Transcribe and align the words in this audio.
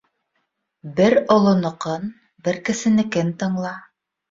Бер 0.99 1.15
олоноҡон, 1.35 2.09
бер 2.49 2.59
кесенекен 2.71 3.33
тыңла. 3.45 3.79